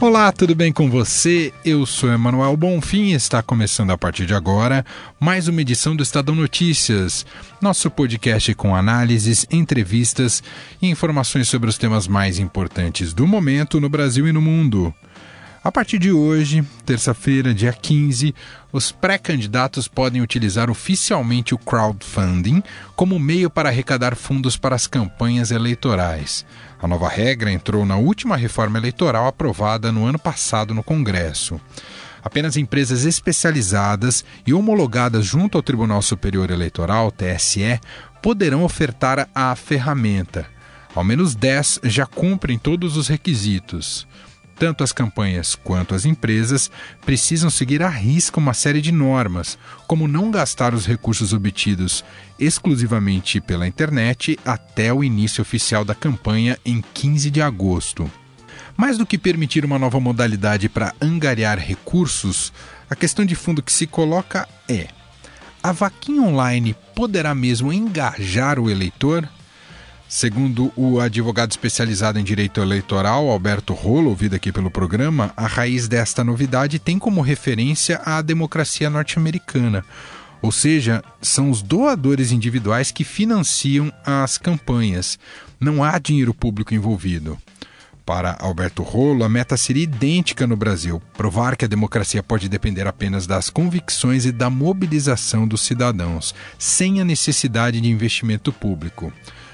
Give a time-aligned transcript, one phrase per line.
[0.00, 1.52] Olá, tudo bem com você?
[1.64, 4.86] Eu sou Emanuel Bonfim e está começando a partir de agora
[5.18, 7.26] mais uma edição do Estadão Notícias,
[7.60, 10.40] nosso podcast com análises, entrevistas
[10.80, 14.94] e informações sobre os temas mais importantes do momento no Brasil e no mundo.
[15.64, 18.32] A partir de hoje, terça-feira, dia 15,
[18.72, 22.62] os pré-candidatos podem utilizar oficialmente o crowdfunding
[22.94, 26.46] como meio para arrecadar fundos para as campanhas eleitorais.
[26.80, 31.60] A nova regra entrou na última reforma eleitoral aprovada no ano passado no Congresso.
[32.22, 37.80] Apenas empresas especializadas e homologadas junto ao Tribunal Superior Eleitoral, TSE,
[38.22, 40.46] poderão ofertar a ferramenta.
[40.94, 44.06] Ao menos 10 já cumprem todos os requisitos.
[44.58, 46.70] Tanto as campanhas quanto as empresas
[47.06, 52.04] precisam seguir à risca uma série de normas, como não gastar os recursos obtidos
[52.38, 58.10] exclusivamente pela internet até o início oficial da campanha em 15 de agosto.
[58.76, 62.52] Mais do que permitir uma nova modalidade para angariar recursos,
[62.90, 64.88] a questão de fundo que se coloca é:
[65.62, 69.28] a vaquinha online poderá mesmo engajar o eleitor?
[70.08, 75.86] Segundo o advogado especializado em direito eleitoral, Alberto Rolo, ouvido aqui pelo programa, a raiz
[75.86, 79.84] desta novidade tem como referência a democracia norte-americana.
[80.40, 85.18] Ou seja, são os doadores individuais que financiam as campanhas.
[85.60, 87.36] Não há dinheiro público envolvido.
[88.06, 92.86] Para Alberto Rolo, a meta seria idêntica no Brasil: provar que a democracia pode depender
[92.86, 99.12] apenas das convicções e da mobilização dos cidadãos, sem a necessidade de investimento público.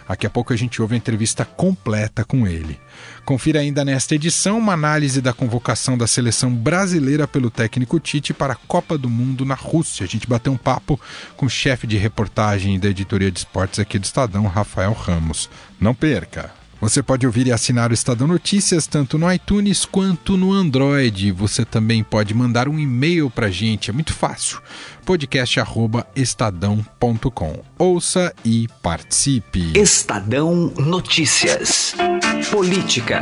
[0.08, 2.78] Daqui a pouco a gente ouve a entrevista completa com ele.
[3.24, 8.52] Confira ainda nesta edição uma análise da convocação da seleção brasileira pelo técnico Tite para
[8.52, 10.04] a Copa do Mundo na Rússia.
[10.04, 11.00] A gente bateu um papo
[11.36, 15.48] com o chefe de reportagem da editoria de esportes aqui do Estadão, Rafael Ramos.
[15.80, 16.63] Não perca!
[16.84, 21.32] Você pode ouvir e assinar o Estadão Notícias tanto no iTunes quanto no Android.
[21.32, 24.60] Você também pode mandar um e-mail para a gente, é muito fácil.
[25.06, 27.62] podcast@estadão.com.
[27.78, 29.72] Ouça e participe.
[29.74, 31.94] Estadão Notícias.
[32.50, 33.20] Política.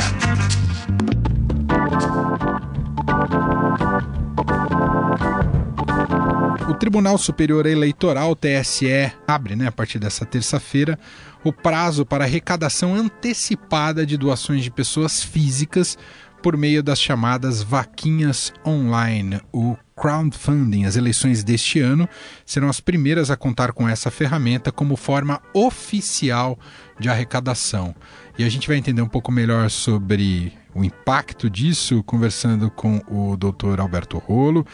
[6.82, 10.98] Tribunal Superior Eleitoral, TSE, abre né, a partir dessa terça-feira
[11.44, 15.97] o prazo para arrecadação antecipada de doações de pessoas físicas
[16.42, 20.84] por meio das chamadas vaquinhas online, o crowdfunding.
[20.84, 22.09] As eleições deste ano
[22.44, 26.59] serão as primeiras a contar com essa ferramenta como forma oficial
[26.98, 27.94] de arrecadação.
[28.38, 33.37] E a gente vai entender um pouco melhor sobre o impacto disso conversando com o
[33.37, 34.66] doutor Alberto Rolo,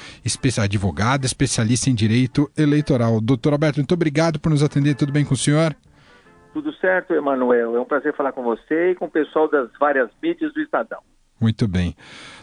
[0.62, 3.20] advogado, especialista em direito eleitoral.
[3.20, 4.94] Doutor Alberto, muito obrigado por nos atender.
[4.94, 5.74] Tudo bem com o senhor?
[6.52, 7.76] Tudo certo, Emanuel.
[7.76, 11.00] É um prazer falar com você e com o pessoal das várias mídias do Estadão.
[11.40, 11.96] Muito bem.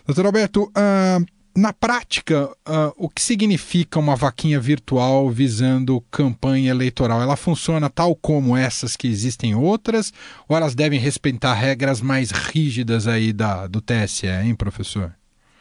[0.05, 1.25] Doutor Alberto, uh,
[1.55, 7.21] na prática, uh, o que significa uma vaquinha virtual visando campanha eleitoral?
[7.21, 10.11] Ela funciona tal como essas que existem outras,
[10.49, 15.15] ou elas devem respeitar regras mais rígidas aí da, do TSE, hein, professor?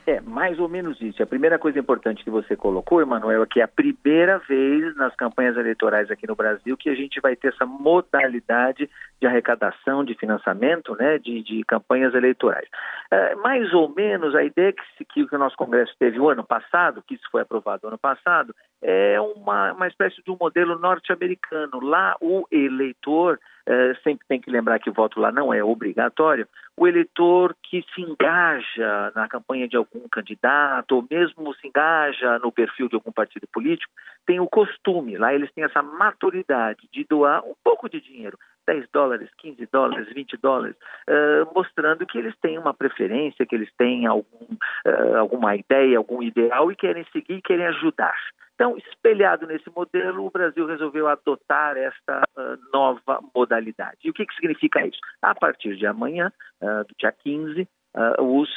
[0.06, 1.22] É, mais ou menos isso.
[1.22, 5.14] A primeira coisa importante que você colocou, Emanuel, é que é a primeira vez nas
[5.16, 10.14] campanhas eleitorais aqui no Brasil que a gente vai ter essa modalidade de arrecadação, de
[10.14, 12.68] financiamento, né, de, de campanhas eleitorais.
[13.10, 17.02] É, mais ou menos a ideia que, que o nosso Congresso teve o ano passado,
[17.06, 21.80] que isso foi aprovado ano passado, é uma, uma espécie de um modelo norte-americano.
[21.80, 26.46] Lá o eleitor é, sempre tem que lembrar que o voto lá não é obrigatório,
[26.76, 32.52] o eleitor que se engaja na campanha de algum candidato, ou mesmo se engaja no
[32.52, 33.92] perfil de algum partido político,
[34.26, 38.86] tem o costume, lá eles têm essa maturidade de doar um pouco de dinheiro, 10
[38.92, 40.76] dólares, 15 dólares, 20 dólares,
[41.08, 44.54] uh, mostrando que eles têm uma preferência, que eles têm algum,
[44.86, 48.16] uh, alguma ideia, algum ideal e querem seguir, querem ajudar.
[48.54, 53.98] Então, espelhado nesse modelo, o Brasil resolveu adotar esta uh, nova modalidade.
[54.04, 54.98] E o que, que significa isso?
[55.20, 58.48] A partir de amanhã, uh, do dia 15, uh, os,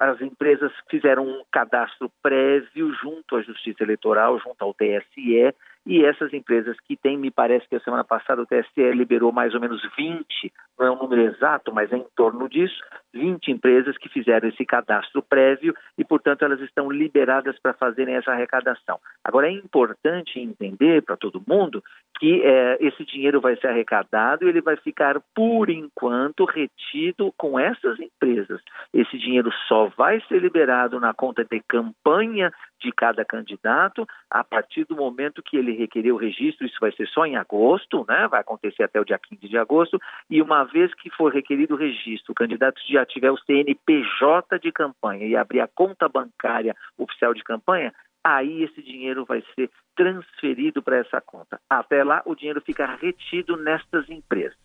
[0.00, 5.52] as empresas fizeram um cadastro prévio junto à Justiça Eleitoral, junto ao TSE,
[5.84, 9.52] e essas empresas que têm, me parece que a semana passada o TSE liberou mais
[9.54, 12.74] ou menos 20, não é um número exato, mas é em torno disso,
[13.12, 18.30] 20 empresas que fizeram esse cadastro prévio e, portanto, elas estão liberadas para fazerem essa
[18.30, 18.98] arrecadação.
[19.24, 21.82] Agora, é importante entender para todo mundo
[22.18, 27.58] que é, esse dinheiro vai ser arrecadado e ele vai ficar, por enquanto, retido com
[27.58, 28.60] essas empresas.
[28.94, 32.52] Esse dinheiro só vai ser liberado na conta de campanha
[32.82, 37.06] de cada candidato a partir do momento que ele requerer o registro, isso vai ser
[37.08, 38.28] só em agosto, né?
[38.28, 39.98] vai acontecer até o dia 15 de agosto,
[40.28, 44.72] e uma vez que for requerido o registro, o candidato já tiver o CNPJ de
[44.72, 47.92] campanha e abrir a conta bancária oficial de campanha,
[48.24, 51.60] aí esse dinheiro vai ser transferido para essa conta.
[51.68, 54.56] Até lá, o dinheiro fica retido nestas empresas.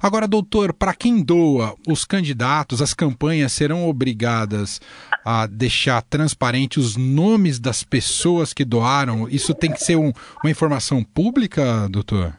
[0.00, 4.80] Agora, doutor, para quem doa, os candidatos, as campanhas serão obrigadas
[5.24, 9.28] a deixar transparente os nomes das pessoas que doaram?
[9.28, 12.34] Isso tem que ser um, uma informação pública, doutor?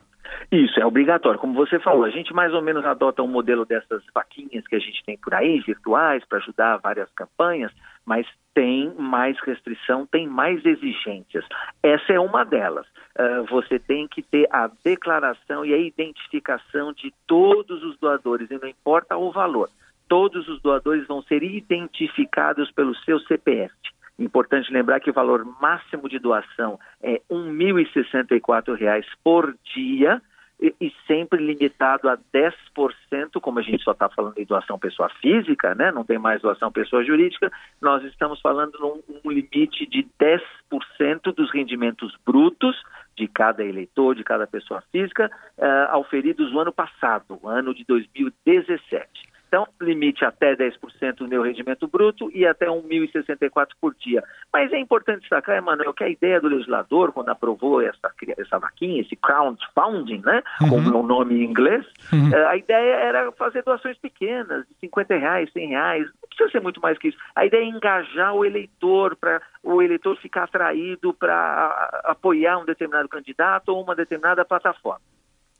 [0.51, 1.39] Isso, é obrigatório.
[1.39, 4.79] Como você falou, a gente mais ou menos adota um modelo dessas vaquinhas que a
[4.79, 7.71] gente tem por aí, virtuais, para ajudar várias campanhas,
[8.05, 11.45] mas tem mais restrição, tem mais exigências.
[11.83, 12.87] Essa é uma delas.
[13.19, 18.57] Uh, você tem que ter a declaração e a identificação de todos os doadores, e
[18.57, 19.69] não importa o valor.
[20.07, 23.75] Todos os doadores vão ser identificados pelo seu CPF.
[24.17, 30.21] Importante lembrar que o valor máximo de doação é R$ 1.064 por dia
[30.59, 35.09] e, e, sempre limitado a 10%, como a gente só está falando de doação pessoa
[35.21, 35.91] física, né?
[35.91, 41.51] não tem mais doação pessoa jurídica, nós estamos falando num um limite de 10% dos
[41.51, 42.75] rendimentos brutos
[43.15, 49.36] de cada eleitor, de cada pessoa física, uh, auferidos no ano passado, ano de 2017.
[49.47, 54.23] Então, limite até 10% do meu rendimento bruto e até 1.064 por dia.
[54.51, 59.01] Mas é importante destacar, Emanuel, que a ideia do legislador, quando aprovou essa, essa vaquinha,
[59.01, 60.69] esse crowdfunding, né, uhum.
[60.69, 62.27] como é o nome em inglês, uhum.
[62.33, 66.61] Eh, a ideia era fazer doações pequenas, de 50 reais, 100 reais, não precisa ser
[66.61, 67.17] muito mais que isso.
[67.33, 73.07] A ideia é engajar o eleitor, para o eleitor ficar atraído para apoiar um determinado
[73.07, 75.01] candidato ou uma determinada plataforma.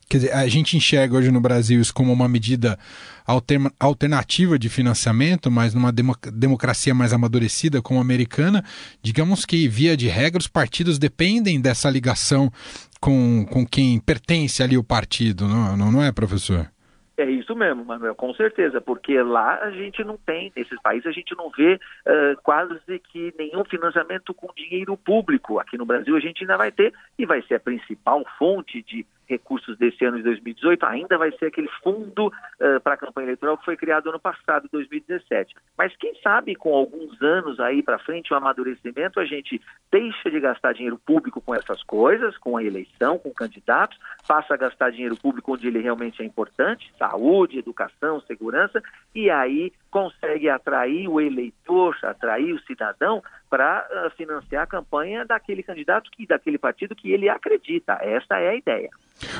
[0.10, 2.80] Quer dizer, a gente enxerga hoje no Brasil isso como uma medida
[3.78, 8.64] alternativa de financiamento, mas numa democracia mais amadurecida como a americana,
[9.02, 12.50] digamos que, via de regra, os partidos dependem dessa ligação
[13.02, 16.72] com, com quem pertence ali o partido, não, não, não é, professor?
[17.18, 21.12] É isso mesmo, Manuel, com certeza, porque lá a gente não tem, nesses países a
[21.12, 22.80] gente não vê uh, quase
[23.12, 25.60] que nenhum financiamento com dinheiro público.
[25.60, 29.04] Aqui no Brasil a gente ainda vai ter e vai ser a principal fonte de
[29.28, 33.58] recursos desse ano de 2018 ainda vai ser aquele fundo uh, para a campanha eleitoral
[33.58, 35.56] que foi criado ano passado, 2017.
[35.78, 40.30] Mas quem sabe com alguns anos aí para frente, o um amadurecimento, a gente deixa
[40.30, 43.98] de gastar dinheiro público com essas coisas, com a eleição, com candidatos,
[44.28, 48.82] passa a gastar dinheiro público onde ele realmente é importante, saúde, educação, segurança,
[49.14, 55.64] e aí consegue atrair o eleitor, atrair o cidadão para uh, financiar a campanha daquele
[55.64, 57.98] candidato que daquele partido que ele acredita.
[58.02, 58.90] Essa é a ideia.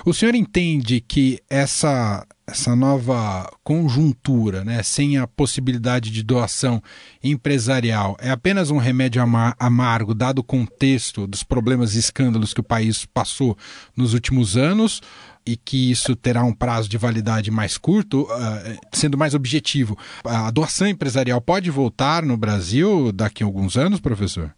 [0.06, 6.82] O senhor entende que essa essa nova conjuntura, né, sem a possibilidade de doação
[7.22, 9.22] empresarial, é apenas um remédio
[9.60, 13.58] amargo dado o contexto dos problemas e escândalos que o país passou
[13.98, 15.02] nos últimos anos?
[15.46, 20.52] e que isso terá um prazo de validade mais curto, uh, sendo mais objetivo, a
[20.52, 24.54] doação empresarial pode voltar no Brasil daqui a alguns anos, professor?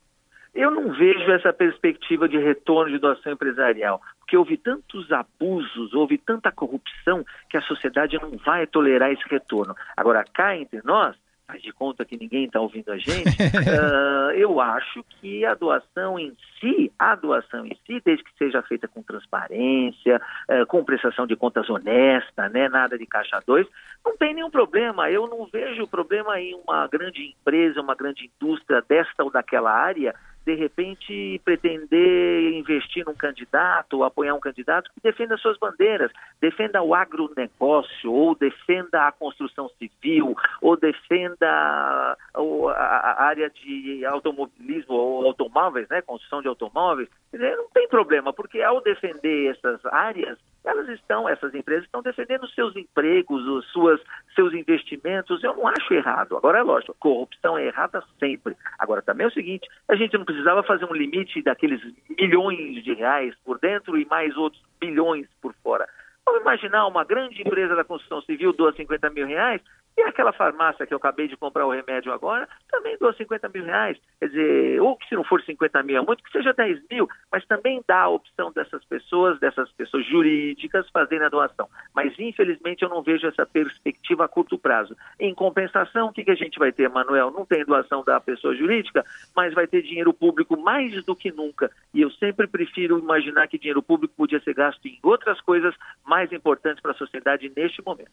[0.59, 6.17] Eu não vejo essa perspectiva de retorno de doação empresarial, porque houve tantos abusos, houve
[6.17, 9.73] tanta corrupção que a sociedade não vai tolerar esse retorno.
[9.95, 11.15] Agora, cá entre nós,
[11.47, 16.19] faz de conta que ninguém está ouvindo a gente, uh, eu acho que a doação
[16.19, 21.25] em si, a doação em si, desde que seja feita com transparência, uh, com prestação
[21.25, 23.65] de contas honesta, né, nada de caixa dois,
[24.05, 25.09] não tem nenhum problema.
[25.09, 30.13] Eu não vejo problema em uma grande empresa, uma grande indústria desta ou daquela área
[30.45, 36.81] de repente pretender investir num candidato ou apoiar um candidato que defenda suas bandeiras, defenda
[36.81, 45.87] o agronegócio, ou defenda a construção civil, ou defenda a área de automobilismo ou automóveis,
[45.89, 47.09] né, construção de automóveis.
[47.31, 50.37] Não tem problema, porque ao defender essas áreas,
[50.69, 53.99] elas estão, essas empresas estão defendendo seus empregos, os suas,
[54.35, 55.43] seus investimentos.
[55.43, 56.37] Eu não acho errado.
[56.37, 58.55] Agora é lógico, corrupção é errada sempre.
[58.77, 62.93] Agora também é o seguinte, a gente não precisava fazer um limite daqueles milhões de
[62.93, 65.87] reais por dentro e mais outros bilhões por fora.
[66.25, 69.61] Vamos imaginar uma grande empresa da construção civil doa 50 mil reais,
[69.97, 73.65] E aquela farmácia que eu acabei de comprar o remédio agora, também dou 50 mil
[73.65, 73.97] reais.
[74.19, 77.07] Quer dizer, ou que se não for 50 mil, é muito que seja 10 mil,
[77.29, 81.67] mas também dá a opção dessas pessoas, dessas pessoas jurídicas fazerem a doação.
[81.93, 84.95] Mas, infelizmente, eu não vejo essa perspectiva a curto prazo.
[85.19, 87.31] Em compensação, o que, que a gente vai ter, Manuel?
[87.31, 89.03] Não tem doação da pessoa jurídica,
[89.35, 91.69] mas vai ter dinheiro público mais do que nunca.
[91.93, 96.18] E eu sempre prefiro imaginar que dinheiro público podia ser gasto em outras coisas mais
[96.31, 98.11] importantes para a sociedade neste momento.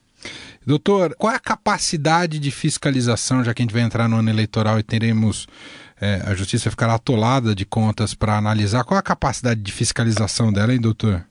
[0.66, 4.30] Doutor, qual é a capacidade de fiscalização, já que a gente vai entrar no ano
[4.30, 5.46] eleitoral e teremos
[6.00, 8.84] é, a justiça ficará atolada de contas para analisar.
[8.84, 11.24] Qual é a capacidade de fiscalização dela, hein, doutor?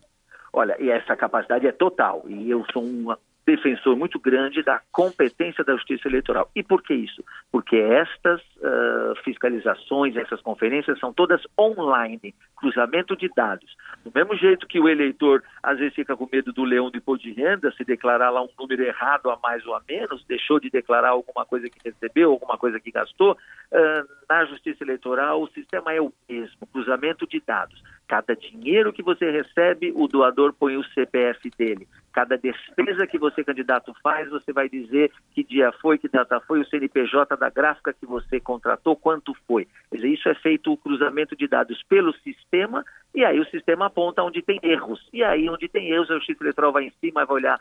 [0.52, 2.24] Olha, e essa capacidade é total.
[2.28, 6.50] E eu sou uma defensor muito grande da competência da Justiça Eleitoral.
[6.56, 7.24] E por que isso?
[7.52, 13.76] Porque estas uh, fiscalizações, essas conferências são todas online, cruzamento de dados.
[14.06, 17.24] Do mesmo jeito que o eleitor às vezes fica com medo do leão de imposto
[17.24, 20.70] de renda, se declarar lá um número errado a mais ou a menos, deixou de
[20.70, 25.92] declarar alguma coisa que recebeu, alguma coisa que gastou, uh, na Justiça Eleitoral o sistema
[25.92, 27.82] é o mesmo, cruzamento de dados.
[28.08, 31.88] Cada dinheiro que você recebe, o doador põe o CPF dele.
[32.14, 36.62] Cada despesa que você, candidato, faz, você vai dizer que dia foi, que data foi,
[36.62, 39.68] o CNPJ da gráfica que você contratou, quanto foi.
[39.92, 42.86] Isso é feito o cruzamento de dados pelo sistema
[43.16, 45.00] e aí o sistema aponta onde tem erros.
[45.14, 47.58] E aí, onde tem erros, o Chifre Eleitoral vai em cima vai olhar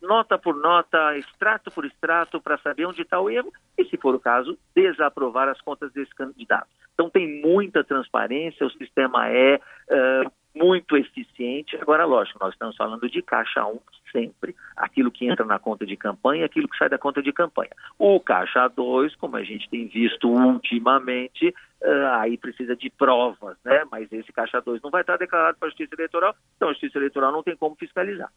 [0.00, 4.14] nota por nota, extrato por extrato, para saber onde está o erro e, se for
[4.14, 6.68] o caso, desaprovar as contas desse candidato.
[6.94, 11.76] Então, tem muita transparência, o sistema é uh, muito eficiente.
[11.76, 13.78] Agora, lógico, nós estamos falando de caixa 1
[14.12, 17.70] sempre, aquilo que entra na conta de campanha, aquilo que sai da conta de campanha.
[17.98, 21.48] O caixa 2, como a gente tem visto ultimamente,
[21.82, 23.82] uh, aí precisa de provas, né?
[23.90, 26.98] Mas esse caixa 2 não vai estar declarado para a Justiça Eleitoral, então a Justiça
[26.98, 28.30] Eleitoral não tem como fiscalizar.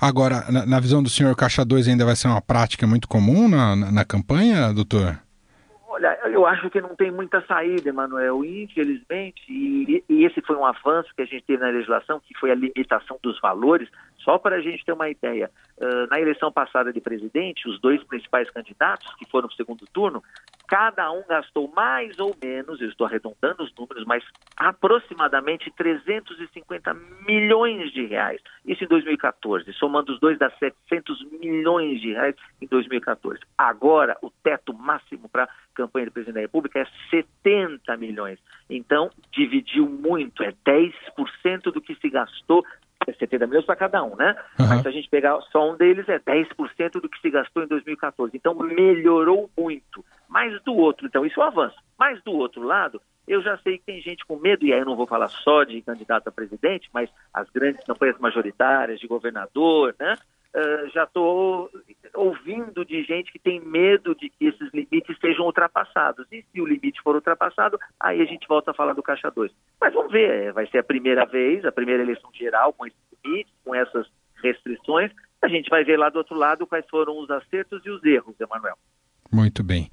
[0.00, 3.48] Agora, na, na visão do senhor, caixa 2 ainda vai ser uma prática muito comum
[3.48, 5.18] na, na, na campanha, doutor?
[5.92, 10.64] Olha, eu acho que não tem muita saída, Emanuel, infelizmente, e, e, esse foi um
[10.64, 13.90] avanço que a gente teve na legislação, que foi a limitação dos valores,
[14.24, 15.50] só para a gente ter uma ideia.
[16.10, 20.22] Na eleição passada de presidente, os dois principais candidatos, que foram para o segundo turno,
[20.68, 24.24] cada um gastou mais ou menos, eu estou arredondando os números, mas
[24.56, 26.94] aproximadamente 350
[27.26, 28.40] milhões de reais.
[28.64, 33.40] Isso em 2014, somando os dois dá 700 milhões de reais em 2014.
[33.58, 38.38] Agora, o teto máximo para campanha de presidente da República é 70 milhões.
[38.70, 42.64] Então, dividiu muito, é 10% do que se gastou
[43.10, 44.36] é 70 milhões para cada um, né?
[44.58, 44.66] Uhum.
[44.68, 47.66] Mas se a gente pegar só um deles, é 10% do que se gastou em
[47.66, 48.36] 2014.
[48.36, 50.04] Então, melhorou muito.
[50.28, 51.76] Mas do outro, então, isso é um avanço.
[51.98, 54.86] Mas do outro lado, eu já sei que tem gente com medo, e aí eu
[54.86, 59.94] não vou falar só de candidato a presidente, mas as grandes campanhas majoritárias de governador,
[59.98, 60.16] né?
[60.54, 61.70] Uh, já estou
[62.14, 66.26] ouvindo de gente que tem medo de que esses limites sejam ultrapassados.
[66.30, 69.50] E se o limite for ultrapassado, aí a gente volta a falar do Caixa 2.
[69.80, 73.00] Mas vamos ver, é, vai ser a primeira vez, a primeira eleição geral com esses
[73.24, 74.06] limites, com essas
[74.42, 75.10] restrições.
[75.40, 78.38] A gente vai ver lá do outro lado quais foram os acertos e os erros,
[78.38, 78.76] Emanuel.
[79.32, 79.88] Muito bem.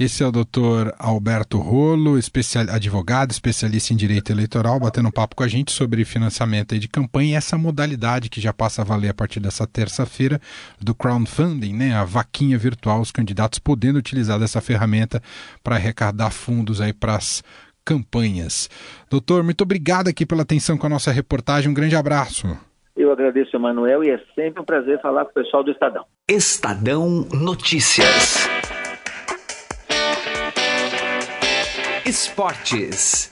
[0.00, 5.36] Esse é o doutor Alberto Rolo, especial, advogado, especialista em direito eleitoral, batendo um papo
[5.36, 9.10] com a gente sobre financiamento de campanha e essa modalidade que já passa a valer
[9.10, 10.40] a partir dessa terça-feira
[10.80, 11.94] do crowdfunding, né?
[11.94, 15.22] A vaquinha virtual, os candidatos podendo utilizar dessa ferramenta
[15.62, 17.42] para arrecadar fundos aí para as
[17.84, 18.70] campanhas.
[19.10, 21.70] Doutor, muito obrigado aqui pela atenção com a nossa reportagem.
[21.70, 22.56] Um grande abraço.
[22.96, 26.04] Eu agradeço, Emanuel, e é sempre um prazer falar com o pessoal do Estadão.
[26.28, 28.48] Estadão Notícias.
[32.08, 33.28] Esportes.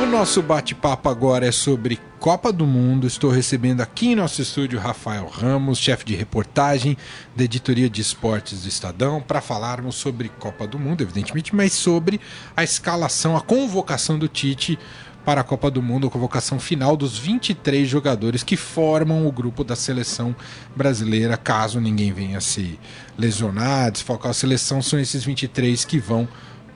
[0.00, 3.04] O nosso bate-papo agora é sobre Copa do Mundo.
[3.04, 6.96] Estou recebendo aqui em nosso estúdio Rafael Ramos, chefe de reportagem
[7.34, 12.20] da editoria de esportes do Estadão, para falarmos sobre Copa do Mundo, evidentemente, mas sobre
[12.56, 14.78] a escalação, a convocação do Tite
[15.24, 19.64] para a Copa do Mundo, a convocação final dos 23 jogadores que formam o grupo
[19.64, 20.34] da seleção
[20.76, 22.78] brasileira, caso ninguém venha se
[23.18, 26.28] lesionar, desfocar a seleção, são esses 23 que vão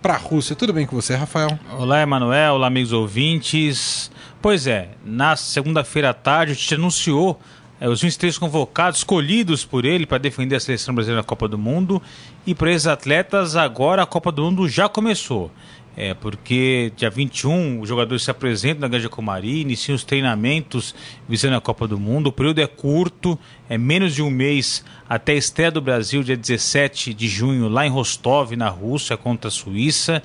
[0.05, 0.55] para a Rússia.
[0.55, 1.59] Tudo bem com você, Rafael?
[1.79, 2.57] Olá, Emanuel.
[2.57, 4.11] Olá, amigos ouvintes.
[4.43, 7.41] Pois é, na segunda-feira à tarde, o Tite anunciou
[7.81, 11.57] é, os 23 convocados, escolhidos por ele para defender a seleção brasileira na Copa do
[11.57, 12.03] Mundo.
[12.47, 15.51] E para esses atletas, agora a Copa do Mundo já começou.
[15.97, 20.95] É, porque dia 21 os jogadores se apresentam na Granja Comari, iniciam os treinamentos
[21.29, 22.29] visando a Copa do Mundo.
[22.29, 26.37] O período é curto, é menos de um mês até a estreia do Brasil, dia
[26.37, 30.23] 17 de junho, lá em Rostov, na Rússia, contra a Suíça.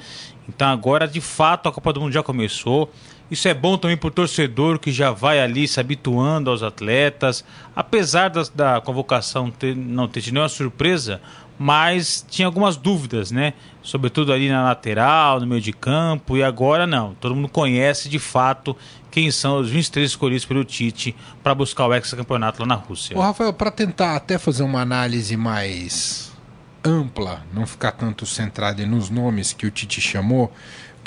[0.47, 2.91] Então agora, de fato, a Copa do Mundo já começou.
[3.29, 7.45] Isso é bom também para o torcedor que já vai ali se habituando aos atletas.
[7.75, 11.21] Apesar da, da convocação ter, não ter tido nenhuma surpresa,
[11.59, 13.53] mas tinha algumas dúvidas, né?
[13.83, 17.13] Sobretudo ali na lateral, no meio de campo, e agora não.
[17.15, 18.75] Todo mundo conhece de fato
[19.11, 23.17] quem são os 23 escolhidos pelo Tite para buscar o ex-campeonato lá na Rússia.
[23.17, 26.31] Ô, Rafael, para tentar até fazer uma análise mais
[26.81, 30.53] ampla, não ficar tanto centrada nos nomes que o Tite chamou,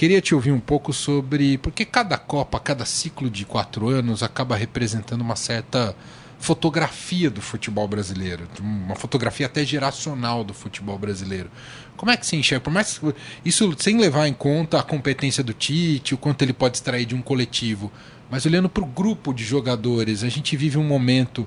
[0.02, 1.58] Queria te ouvir um pouco sobre.
[1.58, 5.94] Porque cada Copa, cada ciclo de quatro anos acaba representando uma certa
[6.40, 11.48] fotografia do futebol brasileiro, uma fotografia até geracional do futebol brasileiro.
[11.96, 12.64] Como é que você enxerga?
[12.64, 13.00] Por mais
[13.44, 17.14] isso sem levar em conta a competência do Tite, o quanto ele pode extrair de
[17.14, 17.92] um coletivo,
[18.28, 21.46] mas olhando para o grupo de jogadores, a gente vive um momento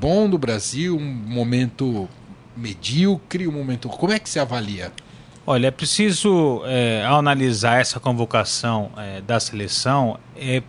[0.00, 2.08] bom do Brasil, um momento
[2.56, 3.86] medíocre, um momento.
[3.90, 4.90] Como é que você avalia?
[5.44, 10.62] Olha, é preciso, é, ao analisar essa convocação é, da seleção, é,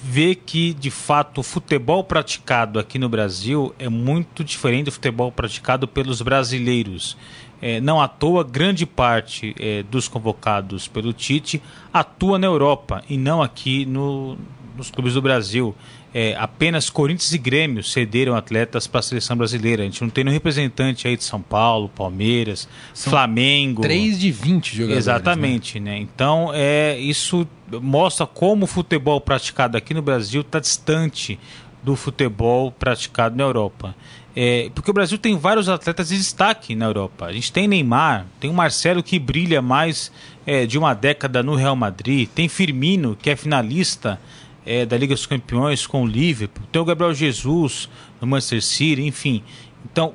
[0.00, 5.32] ver que, de fato, o futebol praticado aqui no Brasil é muito diferente do futebol
[5.32, 7.16] praticado pelos brasileiros.
[7.60, 11.60] É, não à toa, grande parte é, dos convocados pelo Tite
[11.92, 14.36] atua na Europa e não aqui no,
[14.76, 15.74] nos clubes do Brasil
[16.14, 19.82] é, apenas Corinthians e Grêmio cederam atletas para a seleção brasileira.
[19.82, 23.82] A gente não tem nenhum representante aí de São Paulo, Palmeiras, São Flamengo.
[23.82, 25.04] 3 de 20 jogadores.
[25.04, 25.92] Exatamente, né?
[25.92, 25.98] né?
[25.98, 27.46] Então, é, isso
[27.80, 31.38] mostra como o futebol praticado aqui no Brasil está distante
[31.82, 33.94] do futebol praticado na Europa.
[34.34, 37.26] É, porque o Brasil tem vários atletas de destaque na Europa.
[37.26, 40.12] A gente tem Neymar, tem o Marcelo que brilha mais
[40.46, 44.18] é, de uma década no Real Madrid, tem Firmino, que é finalista
[44.64, 47.88] é, da Liga dos Campeões com o Liverpool, tem o Gabriel Jesus
[48.20, 49.42] no Manchester City, enfim.
[49.84, 50.14] Então,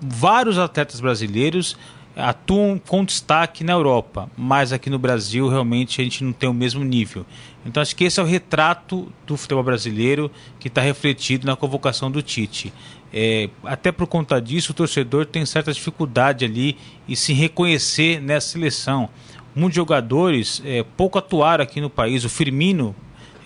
[0.00, 1.76] vários atletas brasileiros
[2.16, 6.54] atuam com destaque na Europa, mas aqui no Brasil realmente a gente não tem o
[6.54, 7.26] mesmo nível.
[7.66, 12.10] Então acho que esse é o retrato do futebol brasileiro que está refletido na convocação
[12.10, 12.72] do Tite.
[13.12, 16.76] É, até por conta disso, o torcedor tem certa dificuldade ali
[17.08, 19.08] e se reconhecer nessa seleção.
[19.54, 22.24] Muitos jogadores é, pouco atuaram aqui no país.
[22.24, 22.94] O Firmino,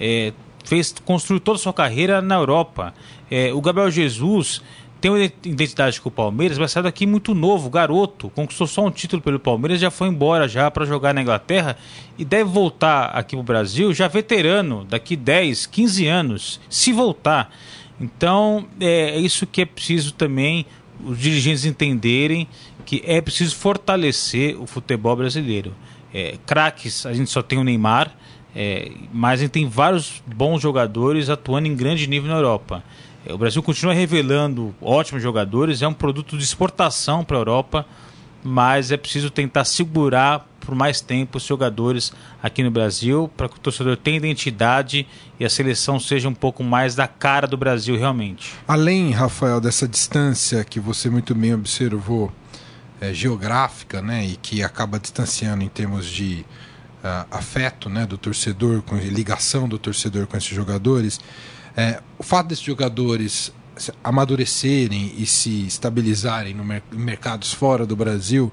[0.01, 0.33] é,
[0.65, 2.95] fez construiu toda a sua carreira na Europa.
[3.31, 4.63] É, o Gabriel Jesus
[5.01, 8.91] tem uma identidade com o Palmeiras, mas saiu daqui muito novo, garoto, conquistou só um
[8.91, 11.77] título pelo Palmeiras, já foi embora já para jogar na Inglaterra
[12.19, 17.55] e deve voltar aqui para o Brasil já veterano, daqui 10, 15 anos, se voltar.
[18.01, 20.67] Então é, é isso que é preciso também
[21.05, 22.49] os dirigentes entenderem
[22.85, 25.75] que é preciso fortalecer o futebol brasileiro.
[26.13, 28.11] É, craques, a gente só tem o Neymar,
[28.55, 32.83] é, mas gente tem vários bons jogadores atuando em grande nível na Europa.
[33.27, 37.87] É, o Brasil continua revelando ótimos jogadores, é um produto de exportação para a Europa,
[38.43, 43.57] mas é preciso tentar segurar por mais tempo os jogadores aqui no Brasil para que
[43.57, 45.07] o torcedor tenha identidade
[45.41, 48.53] e a seleção seja um pouco mais da cara do Brasil realmente.
[48.67, 52.31] Além, Rafael, dessa distância que você muito bem observou
[53.01, 56.45] é, geográfica, né, e que acaba distanciando em termos de
[57.05, 61.21] uh, afeto né, do torcedor, com ligação do torcedor com esses jogadores,
[61.77, 63.53] é, o fato desses jogadores
[64.03, 68.53] amadurecerem e se estabilizarem no mer mercados fora do Brasil,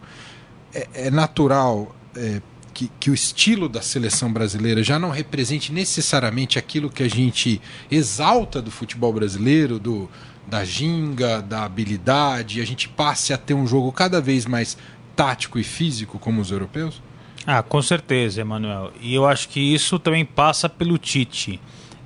[0.74, 2.42] é, é natural é,
[2.74, 7.62] que, que, o estilo da seleção brasileira já não represente necessariamente aquilo que a gente
[7.90, 10.10] exalta do futebol brasileiro, do,
[10.46, 14.78] da ginga, da habilidade, a gente passe a ter um jogo cada vez mais
[15.16, 17.02] tático e físico como os europeus?
[17.48, 18.92] Ah, com certeza, Emanuel.
[19.00, 21.60] E eu acho que isso também passa pelo Tite.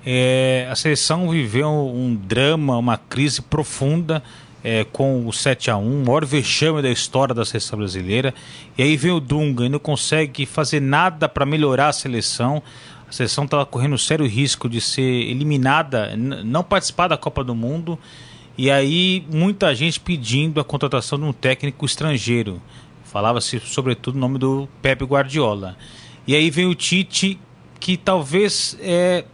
[0.05, 4.23] É, a seleção viveu um drama, uma crise profunda
[4.63, 8.33] é, com o 7 a 1 o maior vexame da história da seleção brasileira.
[8.77, 12.61] E aí vem o Dunga e não consegue fazer nada para melhorar a seleção.
[13.07, 17.97] A seleção estava correndo sério risco de ser eliminada, não participar da Copa do Mundo.
[18.57, 22.61] E aí muita gente pedindo a contratação de um técnico estrangeiro.
[23.11, 25.75] Falava-se sobretudo o nome do Pepe Guardiola.
[26.27, 27.39] E aí vem o Tite,
[27.79, 29.25] que talvez é,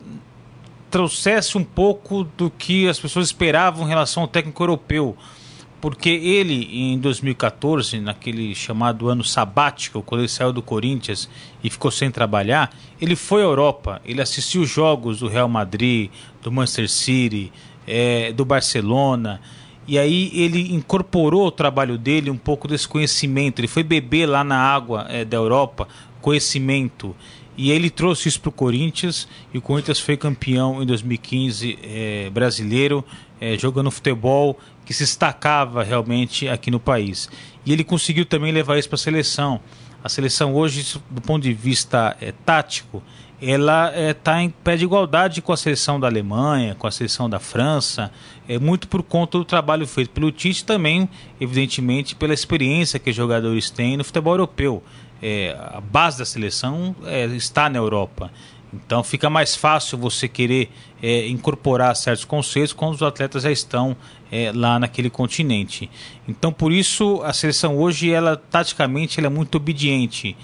[0.90, 5.18] trouxesse um pouco do que as pessoas esperavam em relação ao técnico europeu.
[5.82, 11.30] Porque ele, em 2014, naquele chamado ano sabático, quando ele saiu do Corinthians
[11.62, 16.10] e ficou sem trabalhar, ele foi à Europa, ele assistiu jogos do Real Madrid,
[16.42, 17.52] do Manchester City,
[17.86, 19.42] é, do Barcelona,
[19.88, 23.60] e aí ele incorporou o trabalho dele um pouco desse conhecimento.
[23.60, 25.88] Ele foi beber lá na água é, da Europa
[26.22, 27.16] conhecimento.
[27.56, 29.28] E ele trouxe isso para o Corinthians.
[29.54, 33.06] E o Corinthians foi campeão em 2015 é, brasileiro,
[33.40, 37.30] é, jogando futebol que se destacava realmente aqui no país.
[37.64, 39.60] E ele conseguiu também levar isso para a seleção.
[40.04, 43.02] A seleção hoje, do ponto de vista tático,
[43.42, 47.30] ela está é, em pé de igualdade com a seleção da Alemanha, com a seleção
[47.30, 48.12] da França,
[48.48, 53.16] é muito por conta do trabalho feito pelo Tite também, evidentemente, pela experiência que os
[53.16, 54.84] jogadores têm no futebol europeu.
[55.22, 58.32] É, a base da seleção é, está na Europa.
[58.74, 60.70] Então fica mais fácil você querer
[61.02, 63.96] é, incorporar certos conceitos quando os atletas já estão
[64.32, 65.90] é, lá naquele continente.
[66.28, 70.36] Então por isso a seleção hoje, ela taticamente, ela é muito obediente.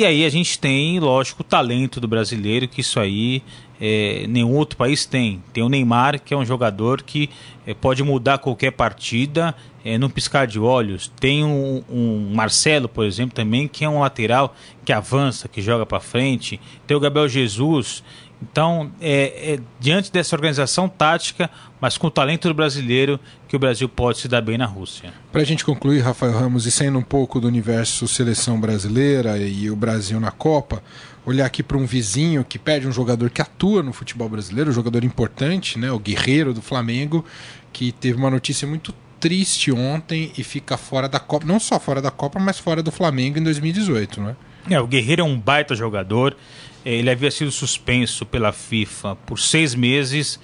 [0.00, 3.42] E aí a gente tem, lógico, o talento do brasileiro, que isso aí
[3.78, 5.42] é, nenhum outro país tem.
[5.52, 7.28] Tem o Neymar, que é um jogador que
[7.66, 11.12] é, pode mudar qualquer partida é, num piscar de olhos.
[11.20, 15.84] Tem um, um, Marcelo, por exemplo, também, que é um lateral que avança, que joga
[15.84, 16.58] para frente.
[16.86, 18.02] Tem o Gabriel Jesus.
[18.42, 21.50] Então, é, é, diante dessa organização tática,
[21.80, 25.12] mas com o talento do brasileiro, que o Brasil pode se dar bem na Rússia.
[25.30, 29.70] Para a gente concluir, Rafael Ramos, e saindo um pouco do universo seleção brasileira e
[29.70, 30.82] o Brasil na Copa,
[31.26, 34.74] olhar aqui para um vizinho que perde um jogador que atua no futebol brasileiro, um
[34.74, 37.24] jogador importante, né, o Guerreiro do Flamengo,
[37.72, 42.00] que teve uma notícia muito triste ontem e fica fora da Copa, não só fora
[42.00, 44.34] da Copa, mas fora do Flamengo em 2018, né?
[44.68, 46.36] É, o Guerreiro é um baita jogador.
[46.84, 50.40] É, ele havia sido suspenso pela FIFA por seis meses.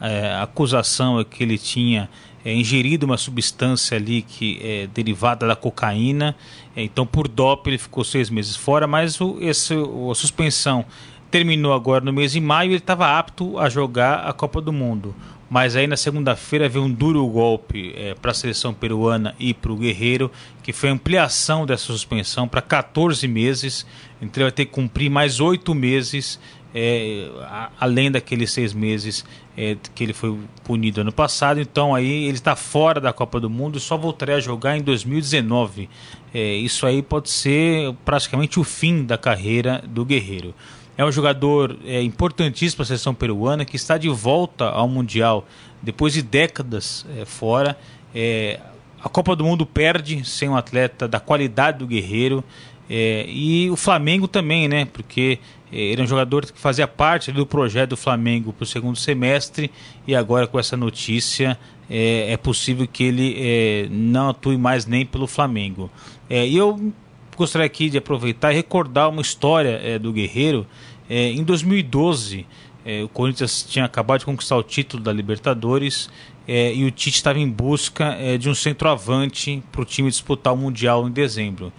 [0.00, 2.08] É, a acusação é que ele tinha
[2.44, 6.36] é, ingerido uma substância ali que é derivada da cocaína.
[6.76, 10.84] É, então, por doping, ele ficou seis meses fora, mas o, esse, a suspensão
[11.30, 14.72] terminou agora no mês de maio e ele estava apto a jogar a Copa do
[14.72, 15.14] Mundo.
[15.50, 19.72] Mas aí na segunda-feira veio um duro golpe é, para a seleção peruana e para
[19.72, 20.30] o Guerreiro,
[20.62, 23.86] que foi a ampliação dessa suspensão para 14 meses.
[24.20, 26.38] Então ele vai ter que cumprir mais oito meses,
[26.74, 29.24] é, a, além daqueles seis meses
[29.56, 31.60] é, que ele foi punido ano passado.
[31.60, 34.82] Então aí ele está fora da Copa do Mundo e só voltaria a jogar em
[34.82, 35.88] 2019.
[36.34, 40.54] É, isso aí pode ser praticamente o fim da carreira do Guerreiro.
[40.98, 45.46] É um jogador é, importantíssimo para a seleção peruana que está de volta ao Mundial
[45.80, 47.78] depois de décadas é, fora.
[48.12, 48.58] É,
[49.00, 52.42] a Copa do Mundo perde sem um atleta da qualidade do Guerreiro.
[52.90, 54.86] É, e o Flamengo também, né?
[54.86, 55.38] Porque
[55.72, 58.98] é, ele é um jogador que fazia parte do projeto do Flamengo para o segundo
[58.98, 59.70] semestre
[60.04, 61.56] e agora com essa notícia
[61.88, 65.88] é, é possível que ele é, não atue mais nem pelo Flamengo.
[66.28, 66.92] É, e eu
[67.36, 70.66] gostaria aqui de aproveitar e recordar uma história é, do Guerreiro.
[71.08, 72.46] É, em 2012,
[72.84, 76.08] é, o Corinthians tinha acabado de conquistar o título da Libertadores
[76.46, 80.54] é, e o Tite estava em busca é, de um centroavante para o time disputar
[80.54, 81.72] o Mundial em dezembro.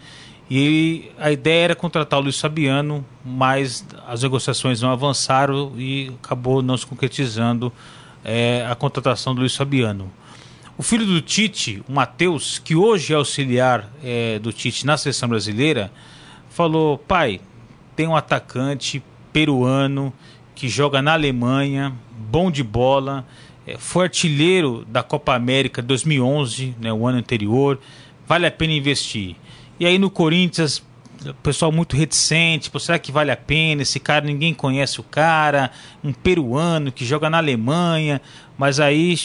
[0.50, 6.62] E a ideia era contratar o Luiz Fabiano, mas as negociações não avançaram e acabou
[6.64, 7.72] não se concretizando
[8.24, 10.12] é, a contratação do Luiz Fabiano.
[10.76, 15.30] O filho do Tite, o Matheus, que hoje é auxiliar é, do Tite na seleção
[15.30, 15.92] brasileira,
[16.50, 17.42] falou: pai,
[17.96, 19.04] tem um atacante
[19.40, 20.12] peruano
[20.54, 21.94] que joga na Alemanha,
[22.30, 23.26] bom de bola,
[23.66, 27.80] é, foi artilheiro da Copa América 2011, né, o ano anterior,
[28.28, 29.38] vale a pena investir.
[29.80, 30.84] E aí no Corinthians,
[31.42, 33.82] pessoal muito reticente, será que vale a pena?
[33.82, 35.72] Esse cara, ninguém conhece o cara,
[36.04, 38.22] um peruano que joga na Alemanha,
[38.58, 39.18] mas aí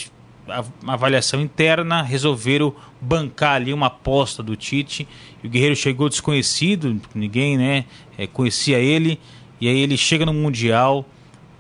[0.81, 5.09] uma avaliação interna, resolveram bancar ali uma aposta do Tite.
[5.43, 7.85] E o Guerreiro chegou desconhecido, ninguém né,
[8.17, 9.19] é, conhecia ele.
[9.65, 11.07] E aí ele chega no Mundial,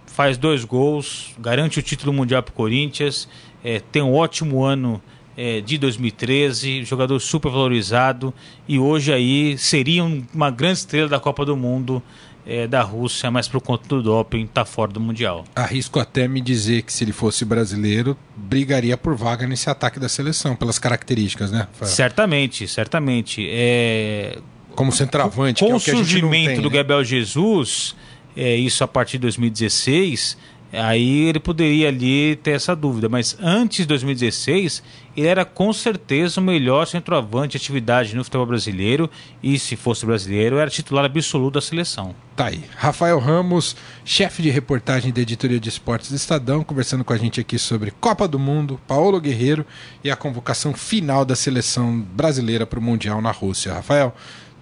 [0.04, 3.26] faz dois gols, garante o título mundial para o Corinthians,
[3.64, 5.02] é, tem um ótimo ano
[5.34, 8.34] é, de 2013, jogador super valorizado
[8.68, 12.02] e hoje aí seria uma grande estrela da Copa do Mundo
[12.46, 15.46] é, da Rússia, mas por conta do doping está fora do Mundial.
[15.56, 20.10] Arrisco até me dizer que se ele fosse brasileiro, brigaria por vaga nesse ataque da
[20.10, 21.60] seleção, pelas características, né?
[21.60, 21.90] Rafael?
[21.90, 23.48] Certamente, certamente.
[23.48, 24.40] É...
[24.74, 26.76] Como centroavante, com, com o surgimento tem, do né?
[26.76, 27.94] Gabriel Jesus,
[28.36, 30.36] é, isso a partir de 2016,
[30.72, 33.08] aí ele poderia ali ter essa dúvida.
[33.08, 34.82] Mas antes de 2016,
[35.16, 39.08] ele era com certeza o melhor centroavante de atividade no futebol brasileiro
[39.42, 42.14] e, se fosse brasileiro, era titular absoluto da seleção.
[42.34, 42.64] Tá aí.
[42.76, 47.40] Rafael Ramos, chefe de reportagem da editoria de esportes do Estadão, conversando com a gente
[47.40, 49.64] aqui sobre Copa do Mundo, Paulo Guerreiro
[50.02, 53.74] e a convocação final da seleção brasileira para o Mundial na Rússia.
[53.74, 54.14] Rafael,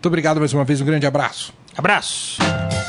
[0.02, 1.54] muito obrigado mais uma vez, um grande abraço.
[1.76, 2.81] Abraço.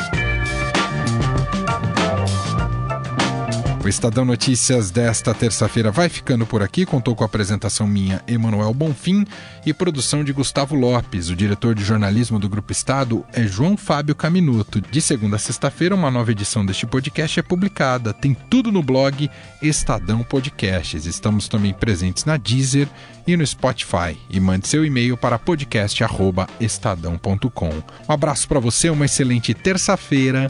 [3.83, 6.85] O Estadão Notícias desta terça-feira vai ficando por aqui.
[6.85, 9.25] Contou com a apresentação minha, Emanuel Bonfim,
[9.65, 11.29] e produção de Gustavo Lopes.
[11.29, 14.79] O diretor de jornalismo do Grupo Estado é João Fábio Caminuto.
[14.79, 18.13] De segunda a sexta-feira, uma nova edição deste podcast é publicada.
[18.13, 19.29] Tem tudo no blog
[19.61, 21.05] Estadão Podcasts.
[21.05, 22.87] Estamos também presentes na Deezer
[23.27, 24.17] e no Spotify.
[24.29, 27.83] E mande seu e-mail para podcast@estadão.com.
[28.07, 30.49] Um abraço para você, uma excelente terça-feira